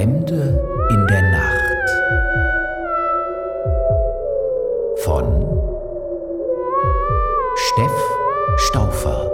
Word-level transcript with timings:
Fremde 0.00 0.58
in 0.88 1.06
der 1.08 1.22
Nacht 1.30 1.90
von 5.04 5.24
Steff 7.54 7.92
Stauffer 8.56 9.30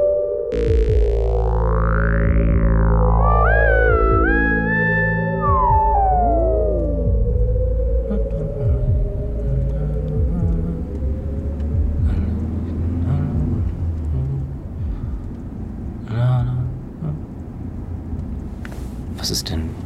Was 19.16 19.30
ist 19.30 19.48
denn? 19.48 19.85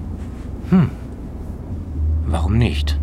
Hm. 0.70 0.90
Warum 2.26 2.58
nicht? 2.58 2.98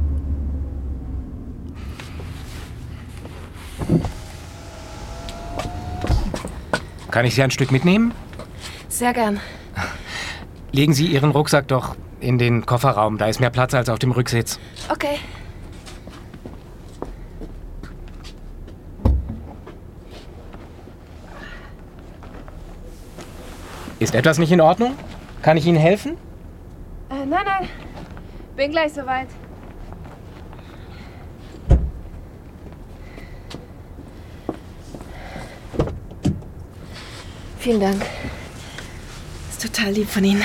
Kann 7.12 7.26
ich 7.26 7.36
Sie 7.36 7.44
ein 7.44 7.52
Stück 7.52 7.72
mitnehmen? 7.72 8.14
Sehr 8.88 9.14
gern. 9.14 9.40
Legen 10.72 10.94
Sie 10.94 11.08
Ihren 11.08 11.32
Rucksack 11.32 11.68
doch 11.68 11.96
in 12.20 12.38
den 12.38 12.66
Kofferraum. 12.66 13.18
Da 13.18 13.28
ist 13.28 13.40
mehr 13.40 13.50
Platz 13.50 13.74
als 13.74 13.90
auf 13.90 14.00
dem 14.00 14.12
Rücksitz. 14.12 14.60
Okay. 14.90 15.20
Ist 24.00 24.16
etwas 24.16 24.38
nicht 24.38 24.52
in 24.52 24.62
Ordnung? 24.62 24.96
Kann 25.42 25.58
ich 25.58 25.66
Ihnen 25.66 25.78
helfen? 25.78 26.18
Äh, 27.10 27.26
nein, 27.26 27.46
nein. 27.46 27.70
Bin 28.56 28.72
gleich 28.72 28.94
soweit. 28.94 29.28
Vielen 37.60 37.80
Dank. 37.82 38.02
Ist 39.50 39.62
total 39.62 39.92
lieb 39.92 40.10
von 40.10 40.24
Ihnen. 40.24 40.44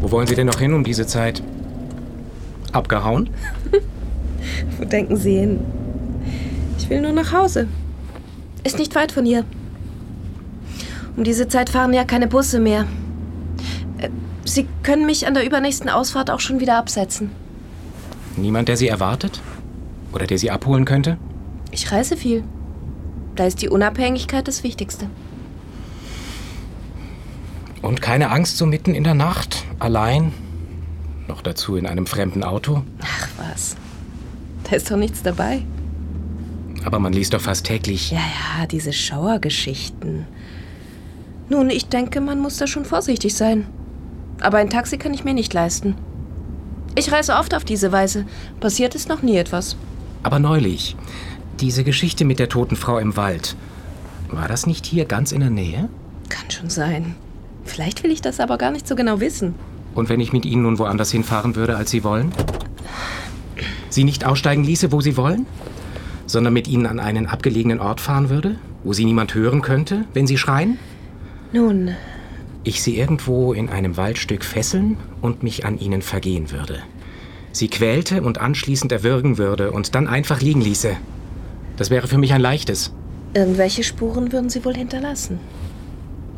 Wo 0.00 0.10
wollen 0.10 0.26
Sie 0.26 0.34
denn 0.34 0.46
noch 0.46 0.58
hin 0.58 0.72
um 0.72 0.84
diese 0.84 1.06
Zeit? 1.06 1.42
Abgehauen? 2.72 3.30
Wo 4.78 4.84
denken 4.84 5.16
Sie 5.16 5.38
hin? 5.38 5.60
Ich 6.78 6.88
will 6.88 7.00
nur 7.00 7.12
nach 7.12 7.32
Hause. 7.32 7.68
Ist 8.64 8.78
nicht 8.78 8.94
weit 8.94 9.12
von 9.12 9.24
hier. 9.24 9.44
Um 11.16 11.24
diese 11.24 11.48
Zeit 11.48 11.70
fahren 11.70 11.92
ja 11.92 12.04
keine 12.04 12.26
Busse 12.26 12.60
mehr. 12.60 12.86
Äh, 13.98 14.08
Sie 14.44 14.66
können 14.82 15.06
mich 15.06 15.26
an 15.26 15.34
der 15.34 15.44
übernächsten 15.44 15.88
Ausfahrt 15.88 16.30
auch 16.30 16.40
schon 16.40 16.60
wieder 16.60 16.76
absetzen. 16.76 17.30
Niemand, 18.36 18.68
der 18.68 18.76
Sie 18.76 18.88
erwartet? 18.88 19.40
Oder 20.12 20.26
der 20.26 20.38
Sie 20.38 20.50
abholen 20.50 20.84
könnte? 20.84 21.18
Ich 21.70 21.92
reise 21.92 22.16
viel. 22.16 22.42
Da 23.36 23.46
ist 23.46 23.62
die 23.62 23.68
Unabhängigkeit 23.68 24.48
das 24.48 24.64
Wichtigste. 24.64 25.08
Und 27.82 28.02
keine 28.02 28.30
Angst 28.30 28.56
so 28.58 28.66
mitten 28.66 28.94
in 28.94 29.04
der 29.04 29.14
Nacht, 29.14 29.64
allein, 29.78 30.32
noch 31.28 31.42
dazu 31.42 31.76
in 31.76 31.86
einem 31.86 32.06
fremden 32.06 32.42
Auto. 32.42 32.82
Ach 33.02 33.28
was. 33.38 33.76
Da 34.64 34.76
ist 34.76 34.90
doch 34.90 34.96
nichts 34.96 35.22
dabei. 35.22 35.62
Aber 36.84 36.98
man 36.98 37.12
liest 37.12 37.34
doch 37.34 37.40
fast 37.40 37.66
täglich. 37.66 38.10
Ja, 38.10 38.18
ja, 38.18 38.66
diese 38.66 38.92
Schauergeschichten. 38.92 40.26
Nun, 41.50 41.68
ich 41.68 41.86
denke, 41.86 42.20
man 42.20 42.38
muss 42.38 42.58
da 42.58 42.68
schon 42.68 42.84
vorsichtig 42.84 43.34
sein. 43.34 43.66
Aber 44.40 44.58
ein 44.58 44.70
Taxi 44.70 44.98
kann 44.98 45.12
ich 45.12 45.24
mir 45.24 45.34
nicht 45.34 45.52
leisten. 45.52 45.96
Ich 46.94 47.10
reise 47.10 47.34
oft 47.34 47.54
auf 47.54 47.64
diese 47.64 47.90
Weise. 47.90 48.24
Passiert 48.60 48.94
ist 48.94 49.08
noch 49.08 49.22
nie 49.22 49.36
etwas. 49.36 49.76
Aber 50.22 50.38
neulich, 50.38 50.96
diese 51.60 51.82
Geschichte 51.82 52.24
mit 52.24 52.38
der 52.38 52.48
toten 52.48 52.76
Frau 52.76 52.98
im 52.98 53.16
Wald. 53.16 53.56
War 54.30 54.46
das 54.46 54.66
nicht 54.66 54.86
hier 54.86 55.06
ganz 55.06 55.32
in 55.32 55.40
der 55.40 55.50
Nähe? 55.50 55.88
Kann 56.28 56.48
schon 56.50 56.70
sein. 56.70 57.16
Vielleicht 57.64 58.04
will 58.04 58.12
ich 58.12 58.22
das 58.22 58.38
aber 58.38 58.56
gar 58.56 58.70
nicht 58.70 58.86
so 58.86 58.94
genau 58.94 59.18
wissen. 59.18 59.54
Und 59.94 60.08
wenn 60.08 60.20
ich 60.20 60.32
mit 60.32 60.46
Ihnen 60.46 60.62
nun 60.62 60.78
woanders 60.78 61.10
hinfahren 61.10 61.56
würde, 61.56 61.76
als 61.76 61.90
Sie 61.90 62.04
wollen? 62.04 62.32
Sie 63.88 64.04
nicht 64.04 64.24
aussteigen 64.24 64.62
ließe, 64.62 64.92
wo 64.92 65.00
Sie 65.00 65.16
wollen? 65.16 65.46
Sondern 66.26 66.52
mit 66.52 66.68
Ihnen 66.68 66.86
an 66.86 67.00
einen 67.00 67.26
abgelegenen 67.26 67.80
Ort 67.80 68.00
fahren 68.00 68.30
würde, 68.30 68.54
wo 68.84 68.92
Sie 68.92 69.04
niemand 69.04 69.34
hören 69.34 69.62
könnte, 69.62 70.04
wenn 70.14 70.28
Sie 70.28 70.38
schreien? 70.38 70.78
Nun, 71.52 71.96
Ich 72.62 72.82
Sie 72.82 72.98
irgendwo 72.98 73.52
in 73.52 73.70
einem 73.70 73.96
Waldstück 73.96 74.44
fesseln 74.44 74.96
und 75.22 75.42
mich 75.42 75.64
an 75.64 75.78
Ihnen 75.78 76.02
vergehen 76.02 76.50
würde. 76.50 76.80
Sie 77.52 77.68
quälte 77.68 78.22
und 78.22 78.38
anschließend 78.38 78.92
erwürgen 78.92 79.38
würde 79.38 79.72
und 79.72 79.94
dann 79.94 80.06
einfach 80.06 80.40
liegen 80.40 80.60
ließe. 80.60 80.96
Das 81.76 81.90
wäre 81.90 82.06
für 82.06 82.18
mich 82.18 82.32
ein 82.32 82.40
leichtes. 82.40 82.92
irgendwelche 83.34 83.82
Spuren 83.84 84.32
würden 84.32 84.50
Sie 84.50 84.64
wohl 84.64 84.74
hinterlassen. 84.74 85.38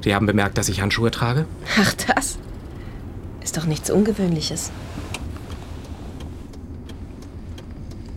Sie 0.02 0.14
haben 0.14 0.26
bemerkt, 0.26 0.58
dass 0.58 0.68
ich 0.68 0.80
Handschuhe 0.80 1.10
trage? 1.10 1.46
Ach, 1.80 1.92
das 1.94 2.38
ist 3.42 3.56
doch 3.56 3.66
nichts 3.66 3.90
Ungewöhnliches. 3.90 4.70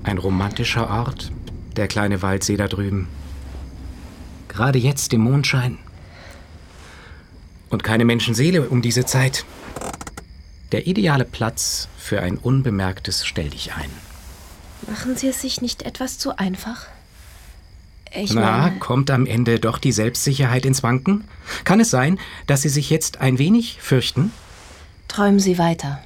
Ein 0.03 0.17
romantischer 0.17 0.89
Ort, 0.89 1.31
der 1.75 1.87
kleine 1.87 2.21
Waldsee 2.21 2.57
da 2.57 2.67
drüben. 2.67 3.07
Gerade 4.47 4.77
jetzt 4.79 5.13
im 5.13 5.21
Mondschein. 5.21 5.79
Und 7.69 7.83
keine 7.83 8.05
Menschenseele 8.05 8.69
um 8.69 8.81
diese 8.81 9.05
Zeit. 9.05 9.45
Der 10.71 10.87
ideale 10.87 11.25
Platz 11.25 11.87
für 11.97 12.21
ein 12.21 12.37
unbemerktes 12.37 13.25
Stelldichein. 13.25 13.89
Machen 14.87 15.15
Sie 15.17 15.27
es 15.27 15.41
sich 15.41 15.61
nicht 15.61 15.83
etwas 15.83 16.17
zu 16.17 16.37
einfach? 16.37 16.85
Ich 18.13 18.33
Na, 18.33 18.69
kommt 18.69 19.11
am 19.11 19.25
Ende 19.25 19.59
doch 19.59 19.77
die 19.77 19.91
Selbstsicherheit 19.91 20.65
ins 20.65 20.83
Wanken? 20.83 21.25
Kann 21.63 21.79
es 21.79 21.89
sein, 21.89 22.19
dass 22.47 22.61
Sie 22.61 22.69
sich 22.69 22.89
jetzt 22.89 23.19
ein 23.19 23.39
wenig 23.39 23.77
fürchten? 23.81 24.31
träumen 25.07 25.39
Sie 25.39 25.57
weiter. 25.57 26.01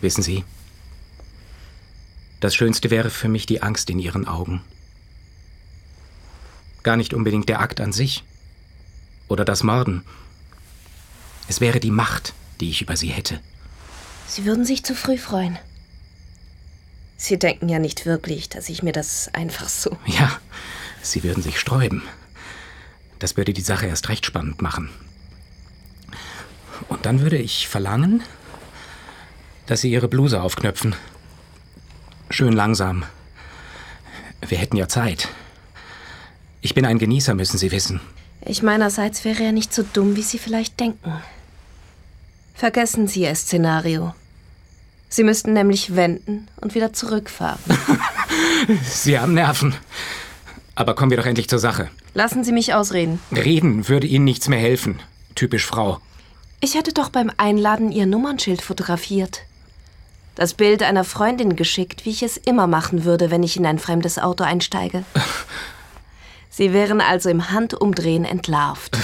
Wissen 0.00 0.22
Sie, 0.22 0.44
das 2.38 2.54
Schönste 2.54 2.90
wäre 2.90 3.10
für 3.10 3.28
mich 3.28 3.46
die 3.46 3.62
Angst 3.62 3.90
in 3.90 3.98
Ihren 3.98 4.28
Augen. 4.28 4.62
Gar 6.86 6.96
nicht 6.96 7.14
unbedingt 7.14 7.48
der 7.48 7.58
Akt 7.58 7.80
an 7.80 7.92
sich 7.92 8.22
oder 9.26 9.44
das 9.44 9.64
Morden. 9.64 10.04
Es 11.48 11.60
wäre 11.60 11.80
die 11.80 11.90
Macht, 11.90 12.32
die 12.60 12.70
ich 12.70 12.80
über 12.80 12.96
Sie 12.96 13.08
hätte. 13.08 13.40
Sie 14.28 14.44
würden 14.44 14.64
sich 14.64 14.84
zu 14.84 14.94
früh 14.94 15.18
freuen. 15.18 15.58
Sie 17.16 17.40
denken 17.40 17.68
ja 17.68 17.80
nicht 17.80 18.06
wirklich, 18.06 18.48
dass 18.48 18.68
ich 18.68 18.84
mir 18.84 18.92
das 18.92 19.28
einfach 19.34 19.68
so. 19.68 19.98
Ja, 20.06 20.38
Sie 21.02 21.24
würden 21.24 21.42
sich 21.42 21.58
sträuben. 21.58 22.04
Das 23.18 23.36
würde 23.36 23.52
die 23.52 23.62
Sache 23.62 23.86
erst 23.86 24.08
recht 24.08 24.24
spannend 24.24 24.62
machen. 24.62 24.88
Und 26.86 27.04
dann 27.04 27.20
würde 27.20 27.38
ich 27.38 27.66
verlangen, 27.66 28.22
dass 29.66 29.80
Sie 29.80 29.90
Ihre 29.90 30.06
Bluse 30.06 30.40
aufknöpfen. 30.40 30.94
Schön 32.30 32.52
langsam. 32.52 33.02
Wir 34.46 34.58
hätten 34.58 34.76
ja 34.76 34.86
Zeit. 34.86 35.28
Ich 36.60 36.74
bin 36.74 36.84
ein 36.84 36.98
Genießer, 36.98 37.34
müssen 37.34 37.58
Sie 37.58 37.70
wissen. 37.70 38.00
Ich 38.44 38.62
meinerseits 38.62 39.24
wäre 39.24 39.42
ja 39.42 39.52
nicht 39.52 39.72
so 39.72 39.82
dumm, 39.82 40.16
wie 40.16 40.22
Sie 40.22 40.38
vielleicht 40.38 40.78
denken. 40.80 41.12
Vergessen 42.54 43.08
Sie 43.08 43.22
Ihr 43.22 43.34
Szenario. 43.34 44.14
Sie 45.08 45.24
müssten 45.24 45.52
nämlich 45.52 45.94
wenden 45.96 46.48
und 46.60 46.74
wieder 46.74 46.92
zurückfahren. 46.92 47.60
Sie 48.84 49.18
haben 49.18 49.34
Nerven. 49.34 49.74
Aber 50.74 50.94
kommen 50.94 51.10
wir 51.10 51.18
doch 51.18 51.26
endlich 51.26 51.48
zur 51.48 51.58
Sache. 51.58 51.88
Lassen 52.14 52.44
Sie 52.44 52.52
mich 52.52 52.74
ausreden. 52.74 53.20
Reden 53.32 53.88
würde 53.88 54.06
Ihnen 54.06 54.24
nichts 54.24 54.48
mehr 54.48 54.58
helfen. 54.58 55.00
Typisch 55.34 55.66
Frau. 55.66 56.00
Ich 56.60 56.76
hatte 56.76 56.92
doch 56.92 57.10
beim 57.10 57.30
Einladen 57.36 57.92
Ihr 57.92 58.06
Nummernschild 58.06 58.62
fotografiert. 58.62 59.42
Das 60.34 60.54
Bild 60.54 60.82
einer 60.82 61.04
Freundin 61.04 61.56
geschickt, 61.56 62.04
wie 62.04 62.10
ich 62.10 62.22
es 62.22 62.36
immer 62.36 62.66
machen 62.66 63.04
würde, 63.04 63.30
wenn 63.30 63.42
ich 63.42 63.56
in 63.56 63.66
ein 63.66 63.78
fremdes 63.78 64.18
Auto 64.18 64.44
einsteige. 64.44 65.04
Sie 66.56 66.72
wären 66.72 67.02
also 67.02 67.28
im 67.28 67.50
Handumdrehen 67.50 68.24
entlarvt. 68.24 68.96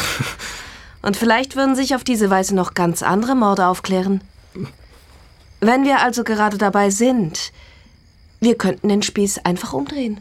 Und 1.03 1.19
vielleicht 1.19 1.55
würden 1.55 1.77
sich 1.77 1.95
auf 1.95 2.03
diese 2.03 2.31
Weise 2.31 2.55
noch 2.55 2.73
ganz 2.73 3.03
andere 3.03 3.35
Morde 3.35 3.67
aufklären. 3.67 4.23
Wenn 5.61 5.85
wir 5.85 6.01
also 6.01 6.25
gerade 6.25 6.57
dabei 6.57 6.89
sind, 6.89 7.53
wir 8.41 8.57
könnten 8.57 8.89
den 8.89 9.03
Spieß 9.03 9.41
einfach 9.45 9.75
umdrehen. 9.75 10.17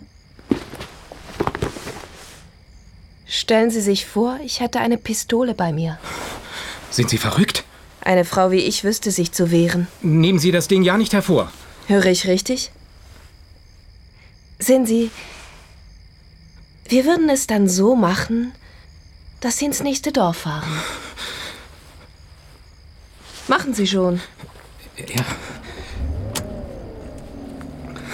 Stellen 3.26 3.72
Sie 3.72 3.80
sich 3.80 4.06
vor, 4.06 4.38
ich 4.44 4.60
hätte 4.60 4.82
eine 4.82 4.98
Pistole 4.98 5.54
bei 5.54 5.72
mir. 5.72 6.00
Sind 6.90 7.10
Sie 7.10 7.18
verrückt? 7.18 7.64
Eine 8.02 8.26
Frau 8.26 8.52
wie 8.52 8.58
ich 8.58 8.84
wüsste 8.84 9.10
sich 9.10 9.32
zu 9.32 9.52
wehren. 9.52 9.88
Nehmen 10.02 10.40
Sie 10.40 10.52
das 10.52 10.68
Ding 10.68 10.84
ja 10.84 10.98
nicht 10.98 11.14
hervor. 11.14 11.50
Höre 11.88 12.08
ich 12.08 12.28
richtig? 12.28 12.72
Sehen 14.60 14.86
Sie, 14.86 15.12
Wir 16.92 17.06
würden 17.06 17.30
es 17.30 17.48
dann 17.48 17.70
so 17.70 17.96
machen, 17.96 18.52
dass 19.40 19.58
Sie 19.58 19.64
ins 19.64 19.82
nächste 19.82 20.12
Dorf 20.12 20.40
fahren. 20.40 20.68
Machen 23.48 23.74
Sie 23.74 23.88
schon. 23.88 24.20
Ja. 24.98 25.24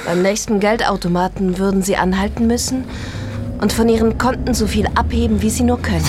Beim 0.05 0.21
nächsten 0.21 0.59
Geldautomaten 0.59 1.57
würden 1.57 1.81
Sie 1.81 1.97
anhalten 1.97 2.45
müssen 2.45 2.83
und 3.59 3.73
von 3.73 3.89
Ihren 3.89 4.19
Konten 4.19 4.53
so 4.53 4.67
viel 4.67 4.85
abheben, 4.93 5.41
wie 5.41 5.49
Sie 5.49 5.63
nur 5.63 5.81
können. 5.81 6.05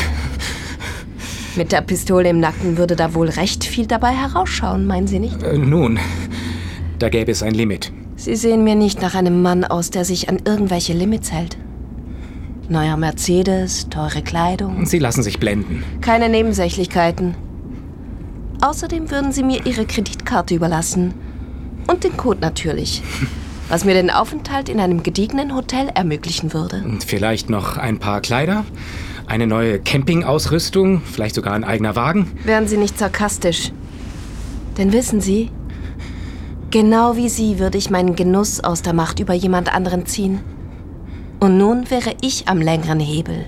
Mit 1.56 1.72
der 1.72 1.80
Pistole 1.80 2.28
im 2.28 2.38
Nacken 2.38 2.76
würde 2.76 2.96
da 2.96 3.14
wohl 3.14 3.30
recht 3.30 3.64
viel 3.64 3.86
dabei 3.86 4.10
herausschauen, 4.10 4.86
meinen 4.86 5.06
Sie 5.06 5.20
nicht? 5.20 5.42
Äh, 5.42 5.56
nun, 5.56 5.98
da 6.98 7.08
gäbe 7.08 7.32
es 7.32 7.42
ein 7.42 7.54
Limit. 7.54 7.90
Sie 8.16 8.36
sehen 8.36 8.62
mir 8.62 8.74
nicht 8.74 9.00
nach 9.00 9.14
einem 9.14 9.40
Mann 9.40 9.64
aus, 9.64 9.88
der 9.88 10.04
sich 10.04 10.28
an 10.28 10.42
irgendwelche 10.44 10.92
Limits 10.92 11.32
hält. 11.32 11.56
Neuer 12.68 12.96
Mercedes, 12.98 13.88
teure 13.88 14.22
Kleidung, 14.22 14.84
Sie 14.84 14.98
lassen 14.98 15.22
sich 15.22 15.38
blenden. 15.40 15.82
keine 16.02 16.28
Nebensächlichkeiten. 16.28 17.34
Außerdem 18.60 19.10
würden 19.10 19.32
Sie 19.32 19.42
mir 19.42 19.64
Ihre 19.66 19.86
Kreditkarte 19.86 20.54
überlassen. 20.54 21.14
Und 21.86 22.04
den 22.04 22.16
Code 22.16 22.40
natürlich. 22.40 23.02
Was 23.70 23.84
mir 23.84 23.94
den 23.94 24.10
Aufenthalt 24.10 24.68
in 24.68 24.80
einem 24.80 25.02
gediegenen 25.02 25.54
Hotel 25.54 25.90
ermöglichen 25.94 26.52
würde. 26.54 26.82
Und 26.84 27.04
vielleicht 27.04 27.50
noch 27.50 27.76
ein 27.76 27.98
paar 27.98 28.20
Kleider, 28.22 28.64
eine 29.26 29.46
neue 29.46 29.78
Campingausrüstung, 29.78 31.02
vielleicht 31.02 31.34
sogar 31.34 31.52
ein 31.52 31.64
eigener 31.64 31.94
Wagen. 31.94 32.32
Wären 32.44 32.66
Sie 32.66 32.78
nicht 32.78 32.98
sarkastisch. 32.98 33.72
Denn 34.78 34.92
wissen 34.92 35.20
Sie, 35.20 35.50
genau 36.70 37.16
wie 37.16 37.28
Sie 37.28 37.58
würde 37.58 37.76
ich 37.78 37.90
meinen 37.90 38.16
Genuss 38.16 38.60
aus 38.60 38.80
der 38.82 38.94
Macht 38.94 39.20
über 39.20 39.34
jemand 39.34 39.72
anderen 39.74 40.06
ziehen. 40.06 40.40
Und 41.40 41.56
nun 41.56 41.90
wäre 41.90 42.14
ich 42.20 42.48
am 42.48 42.60
längeren 42.60 43.00
Hebel, 43.00 43.44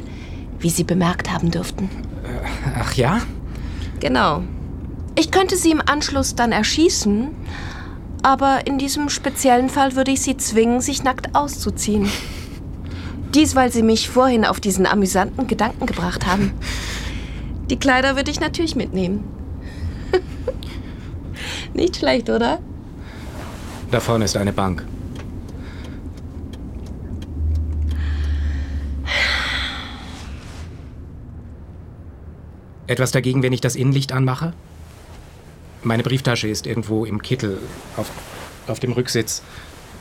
wie 0.61 0.71
Sie 0.71 0.85
bemerkt 0.85 1.33
haben 1.33 1.51
dürften. 1.51 1.91
Ach 2.79 2.95
ja? 2.95 3.21
Genau. 3.99 4.43
Ich 5.17 5.31
könnte 5.31 5.57
Sie 5.57 5.73
im 5.73 5.83
Anschluss 5.85 6.35
dann 6.37 6.53
erschießen, 6.53 7.29
aber 8.23 8.67
in 8.67 8.79
diesem 8.79 9.09
speziellen 9.09 9.69
Fall 9.69 9.97
würde 9.97 10.13
ich 10.13 10.23
Sie 10.23 10.37
zwingen, 10.37 10.81
sich 10.81 11.03
nackt 11.03 11.35
auszuziehen. 11.35 12.09
Dies, 13.35 13.55
weil 13.55 13.73
Sie 13.73 13.83
mich 13.83 14.09
vorhin 14.09 14.45
auf 14.45 14.61
diesen 14.61 14.87
amüsanten 14.87 15.47
Gedanken 15.47 15.87
gebracht 15.87 16.27
haben. 16.27 16.53
Die 17.71 17.79
Kleider 17.79 18.17
würde 18.17 18.31
ich 18.31 18.41
natürlich 18.41 18.77
mitnehmen. 18.77 19.25
Nicht 21.75 21.97
schlecht, 21.97 22.29
oder? 22.31 22.59
Da 23.91 24.01
vorne 24.01 24.25
ist 24.25 24.37
eine 24.37 24.53
Bank. 24.53 24.85
Etwas 32.91 33.13
dagegen, 33.13 33.45
wenn 33.45 33.53
ich 33.53 33.61
das 33.61 33.77
Innenlicht 33.77 34.11
anmache? 34.11 34.53
Meine 35.85 36.03
Brieftasche 36.03 36.49
ist 36.49 36.67
irgendwo 36.67 37.05
im 37.05 37.23
Kittel 37.23 37.59
auf, 37.97 38.11
auf 38.67 38.81
dem 38.81 38.91
Rücksitz. 38.91 39.43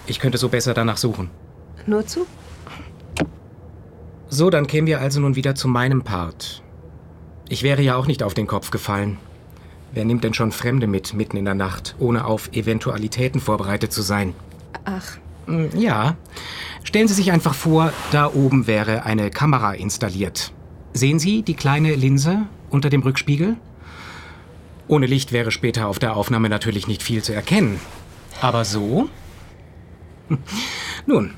Ich 0.07 0.19
könnte 0.19 0.39
so 0.39 0.49
besser 0.49 0.73
danach 0.73 0.97
suchen. 0.97 1.29
Nur 1.85 2.07
zu? 2.07 2.25
So, 4.27 4.49
dann 4.49 4.65
kämen 4.65 4.87
wir 4.87 5.01
also 5.01 5.19
nun 5.19 5.35
wieder 5.35 5.53
zu 5.53 5.67
meinem 5.67 6.01
Part. 6.01 6.63
Ich 7.47 7.61
wäre 7.61 7.83
ja 7.83 7.95
auch 7.95 8.07
nicht 8.07 8.23
auf 8.23 8.33
den 8.33 8.47
Kopf 8.47 8.71
gefallen. 8.71 9.19
Wer 9.93 10.03
nimmt 10.05 10.23
denn 10.23 10.33
schon 10.33 10.51
Fremde 10.51 10.87
mit, 10.87 11.13
mitten 11.13 11.37
in 11.37 11.45
der 11.45 11.53
Nacht, 11.53 11.95
ohne 11.99 12.25
auf 12.25 12.49
Eventualitäten 12.53 13.39
vorbereitet 13.39 13.93
zu 13.93 14.01
sein? 14.01 14.33
Ach, 14.85 15.17
Hm, 15.45 15.69
Ja. 15.77 16.17
Stellen 16.83 17.07
Sie 17.07 17.13
sich 17.13 17.31
einfach 17.31 17.53
vor, 17.53 17.93
da 18.11 18.33
oben 18.33 18.65
wäre 18.65 19.03
eine 19.03 19.29
Kamera 19.29 19.73
installiert. 19.73 20.53
Sehen 20.93 21.19
Sie 21.19 21.43
die 21.43 21.53
kleine 21.53 21.93
Linse 21.93 22.47
unter 22.69 22.89
dem 22.89 23.01
Rückspiegel? 23.01 23.57
Ohne 24.87 25.05
Licht 25.05 25.31
wäre 25.31 25.51
später 25.51 25.87
auf 25.87 25.99
der 25.99 26.15
Aufnahme 26.15 26.49
natürlich 26.49 26.87
nicht 26.87 27.03
viel 27.03 27.21
zu 27.21 27.33
erkennen. 27.33 27.79
Aber 28.41 28.65
so? 28.65 29.09
Nun, 31.05 31.33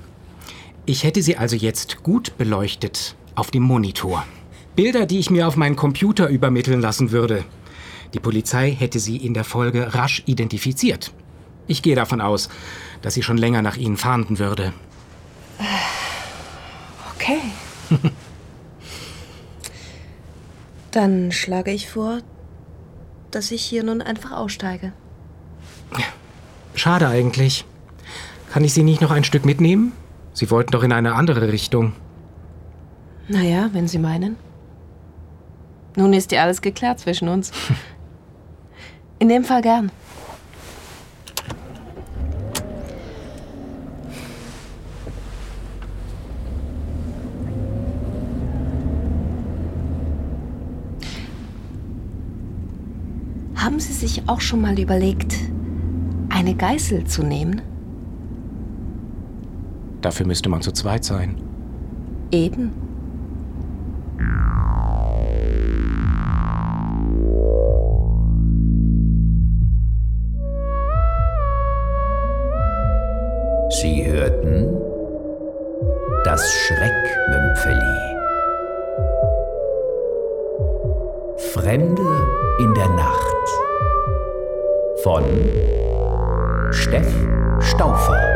ich 0.85 1.03
hätte 1.03 1.21
sie 1.21 1.37
also 1.37 1.55
jetzt 1.55 2.03
gut 2.03 2.37
beleuchtet 2.37 3.15
auf 3.35 3.51
dem 3.51 3.63
Monitor. 3.63 4.25
Bilder, 4.75 5.05
die 5.05 5.19
ich 5.19 5.29
mir 5.29 5.47
auf 5.47 5.57
meinen 5.57 5.75
Computer 5.75 6.27
übermitteln 6.29 6.81
lassen 6.81 7.11
würde. 7.11 7.43
Die 8.13 8.19
Polizei 8.19 8.71
hätte 8.71 8.99
sie 8.99 9.17
in 9.17 9.33
der 9.33 9.43
Folge 9.43 9.93
rasch 9.93 10.23
identifiziert. 10.25 11.13
Ich 11.67 11.81
gehe 11.81 11.95
davon 11.95 12.21
aus, 12.21 12.49
dass 13.01 13.13
sie 13.13 13.23
schon 13.23 13.37
länger 13.37 13.61
nach 13.61 13.77
ihnen 13.77 13.97
fahnden 13.97 14.39
würde. 14.39 14.73
okay. 17.15 17.39
Dann 20.91 21.31
schlage 21.31 21.71
ich 21.71 21.89
vor, 21.89 22.19
dass 23.31 23.51
ich 23.51 23.63
hier 23.63 23.83
nun 23.83 24.01
einfach 24.01 24.31
aussteige. 24.31 24.91
Schade 26.75 27.07
eigentlich. 27.07 27.65
Kann 28.51 28.63
ich 28.63 28.73
Sie 28.73 28.83
nicht 28.83 29.01
noch 29.01 29.11
ein 29.11 29.23
Stück 29.23 29.45
mitnehmen? 29.45 29.93
Sie 30.33 30.51
wollten 30.51 30.71
doch 30.71 30.83
in 30.83 30.91
eine 30.91 31.13
andere 31.15 31.51
Richtung. 31.51 31.93
Naja, 33.27 33.69
wenn 33.71 33.87
Sie 33.87 33.99
meinen. 33.99 34.35
Nun 35.95 36.13
ist 36.13 36.31
ja 36.31 36.43
alles 36.43 36.61
geklärt 36.61 36.99
zwischen 36.99 37.29
uns. 37.29 37.51
In 39.19 39.29
dem 39.29 39.43
Fall 39.43 39.61
gern. 39.61 39.91
Haben 53.61 53.79
Sie 53.79 53.93
sich 53.93 54.27
auch 54.27 54.41
schon 54.41 54.59
mal 54.59 54.79
überlegt, 54.79 55.35
eine 56.29 56.55
Geißel 56.55 57.03
zu 57.03 57.21
nehmen? 57.21 57.61
Dafür 60.01 60.25
müsste 60.25 60.49
man 60.49 60.63
zu 60.63 60.71
zweit 60.71 61.03
sein. 61.03 61.35
Eben. 62.31 62.71
Sie 73.79 74.03
hörten 74.07 74.75
das 76.25 76.51
Schreckmümpfeli. 76.51 78.11
Fremde 81.53 82.01
in 82.59 82.73
der 82.75 82.87
Nacht 82.87 83.47
von 85.03 85.25
Steff 86.71 87.13
Staufer. 87.59 88.30